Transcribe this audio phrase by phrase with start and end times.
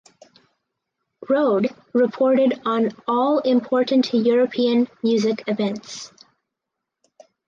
[1.25, 6.11] Rohde reported on all important European music events.